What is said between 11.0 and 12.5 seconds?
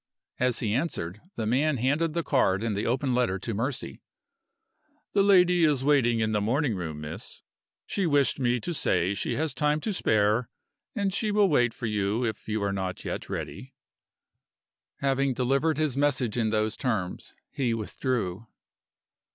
she will wait for you if